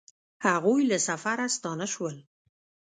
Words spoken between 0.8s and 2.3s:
له سفره ستانه شول